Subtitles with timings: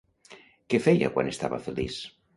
[0.73, 2.03] Què feia quan estava feliç?